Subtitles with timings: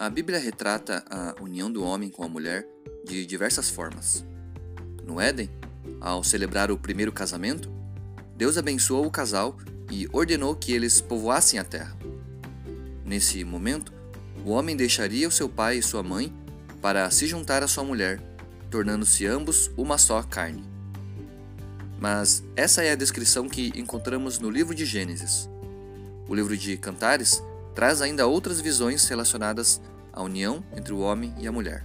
[0.00, 2.66] A Bíblia retrata a união do homem com a mulher
[3.04, 4.24] de diversas formas.
[5.04, 5.50] No Éden,
[6.00, 7.70] ao celebrar o primeiro casamento,
[8.34, 9.58] Deus abençoou o casal
[9.90, 11.94] e ordenou que eles povoassem a terra.
[13.04, 13.92] Nesse momento,
[14.42, 16.34] o homem deixaria o seu pai e sua mãe
[16.80, 18.22] para se juntar à sua mulher,
[18.70, 20.64] tornando-se ambos uma só carne.
[21.98, 25.46] Mas essa é a descrição que encontramos no livro de Gênesis.
[26.26, 27.42] O livro de Cantares
[27.80, 29.80] traz ainda outras visões relacionadas
[30.12, 31.82] à união entre o homem e a mulher.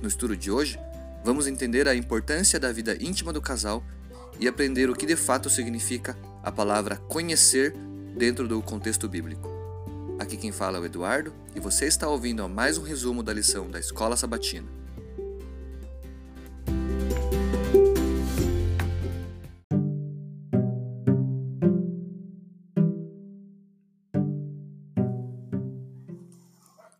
[0.00, 0.78] No estudo de hoje,
[1.24, 3.82] vamos entender a importância da vida íntima do casal
[4.38, 7.74] e aprender o que de fato significa a palavra conhecer
[8.16, 9.50] dentro do contexto bíblico.
[10.20, 13.68] Aqui quem fala é o Eduardo e você está ouvindo mais um resumo da lição
[13.68, 14.68] da Escola Sabatina.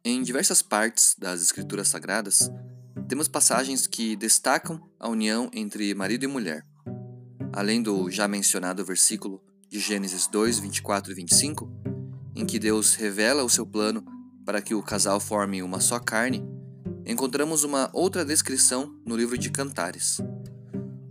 [0.04, 2.50] Em diversas partes das Escrituras Sagradas,
[3.06, 6.66] temos passagens que destacam a união entre marido e mulher.
[7.52, 11.70] Além do já mencionado versículo de Gênesis 2, 24 e 25,
[12.34, 14.04] em que Deus revela o seu plano
[14.44, 16.42] para que o casal forme uma só carne,
[17.06, 20.20] encontramos uma outra descrição no livro de Cantares.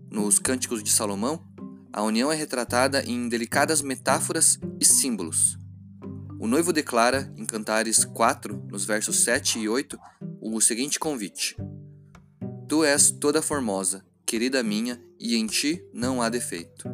[0.10, 1.42] Nos Cânticos de Salomão,
[1.94, 5.61] a união é retratada em delicadas metáforas e símbolos,
[6.42, 9.96] o noivo declara em Cantares 4, nos versos 7 e 8,
[10.42, 11.56] o seguinte convite:
[12.68, 16.90] Tu és toda formosa, querida minha, e em ti não há defeito.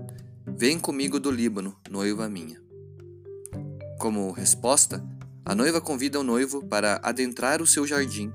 [0.45, 2.61] Vem comigo do Líbano, noiva minha.
[3.97, 5.01] Como resposta,
[5.45, 8.29] a noiva convida o noivo para adentrar o seu jardim,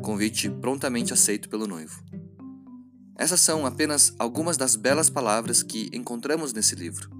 [0.00, 2.02] convite prontamente aceito pelo noivo.
[3.14, 7.15] Essas são apenas algumas das belas palavras que encontramos nesse livro.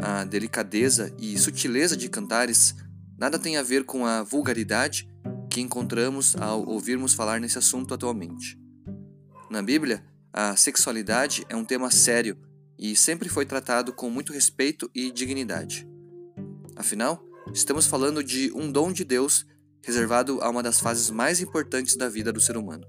[0.00, 2.74] A delicadeza e sutileza de Cantares
[3.18, 5.08] nada tem a ver com a vulgaridade
[5.50, 8.56] que encontramos ao ouvirmos falar nesse assunto atualmente.
[9.50, 12.38] Na Bíblia, a sexualidade é um tema sério
[12.78, 15.88] e sempre foi tratado com muito respeito e dignidade.
[16.76, 17.20] Afinal,
[17.52, 19.44] estamos falando de um dom de Deus
[19.82, 22.86] reservado a uma das fases mais importantes da vida do ser humano.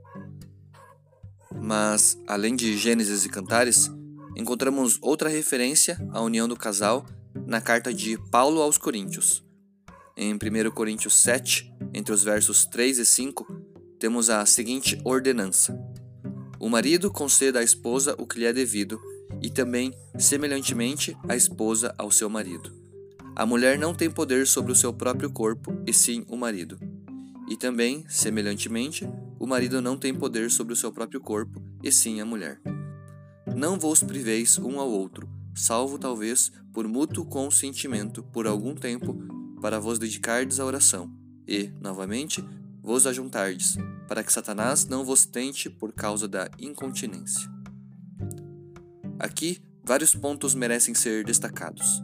[1.60, 3.90] Mas, além de Gênesis e Cantares,
[4.40, 7.06] encontramos outra referência à união do casal
[7.46, 9.44] na carta de Paulo aos Coríntios.
[10.16, 13.46] Em 1 Coríntios 7, entre os versos 3 e 5,
[14.00, 15.78] temos a seguinte ordenança:
[16.58, 19.00] O marido conceda à esposa o que lhe é devido,
[19.42, 22.74] e também, semelhantemente, a esposa ao seu marido.
[23.36, 26.80] A mulher não tem poder sobre o seu próprio corpo, e sim o marido.
[27.50, 29.06] E também, semelhantemente,
[29.38, 32.62] o marido não tem poder sobre o seu próprio corpo, e sim a mulher.
[33.60, 39.14] Não vos priveis um ao outro, salvo talvez por mútuo consentimento por algum tempo,
[39.62, 41.14] para vos dedicardes à oração,
[41.46, 42.42] e, novamente,
[42.82, 43.76] vos ajuntardes,
[44.08, 47.52] para que Satanás não vos tente por causa da incontinência.
[49.20, 52.02] Aqui, vários pontos merecem ser destacados.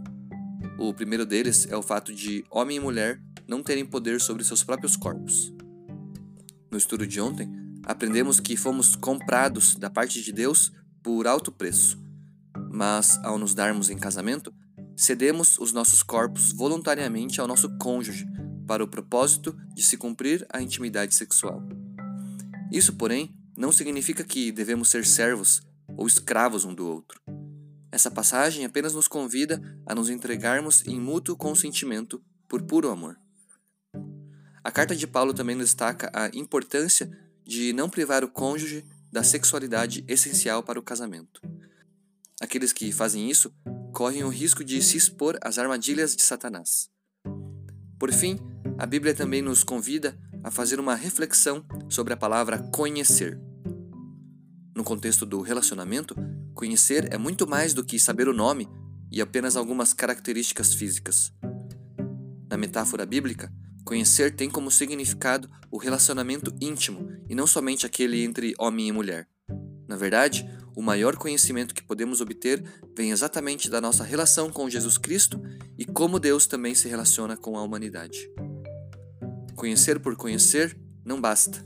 [0.77, 4.61] O primeiro deles é o fato de homem e mulher não terem poder sobre seus
[4.61, 5.53] próprios corpos.
[6.69, 7.49] No estudo de ontem,
[7.85, 10.73] aprendemos que fomos comprados da parte de Deus
[11.05, 11.99] por alto preço.
[12.71, 14.51] Mas, ao nos darmos em casamento,
[14.97, 18.25] cedemos os nossos corpos voluntariamente ao nosso cônjuge
[18.66, 21.61] para o propósito de se cumprir a intimidade sexual.
[22.71, 25.61] Isso, porém, não significa que devemos ser servos
[25.95, 27.21] ou escravos um do outro.
[27.91, 33.15] Essa passagem apenas nos convida a nos entregarmos em mútuo consentimento por puro amor.
[34.63, 37.15] A carta de Paulo também destaca a importância
[37.45, 38.83] de não privar o cônjuge
[39.15, 41.39] da sexualidade essencial para o casamento.
[42.41, 43.49] Aqueles que fazem isso
[43.93, 46.89] correm o risco de se expor às armadilhas de Satanás.
[47.97, 48.37] Por fim,
[48.77, 53.39] a Bíblia também nos convida a fazer uma reflexão sobre a palavra conhecer.
[54.75, 56.13] No contexto do relacionamento,
[56.53, 58.68] conhecer é muito mais do que saber o nome
[59.09, 61.31] e apenas algumas características físicas.
[62.50, 63.50] Na metáfora bíblica,
[63.85, 69.27] Conhecer tem como significado o relacionamento íntimo e não somente aquele entre homem e mulher.
[69.87, 72.63] Na verdade, o maior conhecimento que podemos obter
[72.97, 75.39] vem exatamente da nossa relação com Jesus Cristo
[75.77, 78.27] e como Deus também se relaciona com a humanidade.
[79.55, 81.63] Conhecer por conhecer não basta.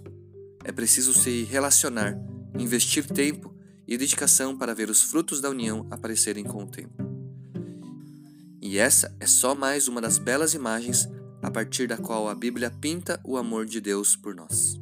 [0.65, 2.19] É preciso se relacionar,
[2.59, 3.55] investir tempo
[3.87, 7.01] e dedicação para ver os frutos da união aparecerem com o tempo.
[8.61, 11.07] E essa é só mais uma das belas imagens
[11.41, 14.79] a partir da qual a Bíblia pinta o amor de Deus por nós.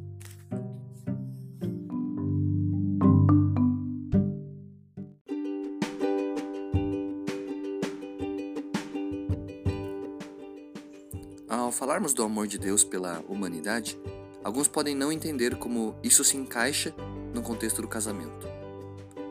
[11.48, 13.98] Ao falarmos do amor de Deus pela humanidade,
[14.42, 16.94] alguns podem não entender como isso se encaixa
[17.34, 18.46] no contexto do casamento.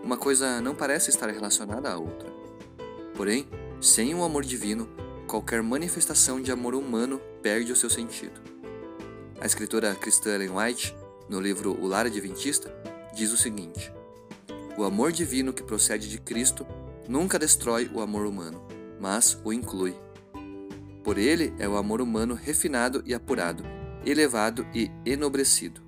[0.04, 2.32] Uma coisa não parece estar relacionada à outra.
[3.16, 3.48] Porém,
[3.82, 4.88] sem o amor divino,
[5.28, 8.40] qualquer manifestação de amor humano perde o seu sentido.
[9.40, 10.96] A escritora cristã Ellen White,
[11.30, 12.74] no livro O Lar Adventista,
[13.14, 13.92] diz o seguinte:
[14.78, 16.66] O amor divino que procede de Cristo
[17.08, 18.66] nunca destrói o amor humano,
[19.00, 19.94] mas o inclui.
[21.04, 23.64] Por ele é o amor humano refinado e apurado,
[24.06, 25.82] elevado e enobrecido.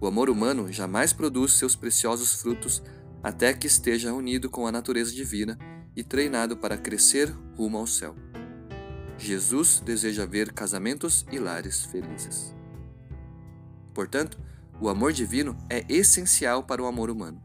[0.00, 2.82] O amor humano jamais produz seus preciosos frutos
[3.22, 5.58] até que esteja unido com a natureza divina
[5.96, 8.14] e treinado para crescer rumo ao céu.
[9.18, 12.54] Jesus deseja ver casamentos e lares felizes.
[13.94, 14.38] Portanto,
[14.80, 17.42] o amor divino é essencial para o amor humano.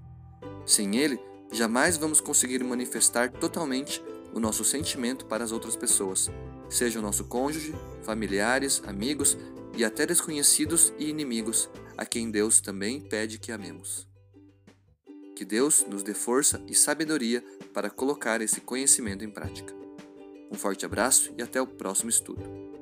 [0.65, 1.19] Sem ele,
[1.51, 6.29] jamais vamos conseguir manifestar totalmente o nosso sentimento para as outras pessoas,
[6.69, 7.73] seja o nosso cônjuge,
[8.03, 9.37] familiares, amigos
[9.75, 14.07] e até desconhecidos e inimigos, a quem Deus também pede que amemos.
[15.35, 17.43] Que Deus nos dê força e sabedoria
[17.73, 19.73] para colocar esse conhecimento em prática.
[20.51, 22.78] Um forte abraço e até o próximo estudo.